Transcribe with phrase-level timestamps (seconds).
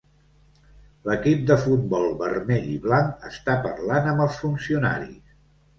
[1.09, 5.35] L'equip de futbol vermell i blanc està parlant amb els funcionaris.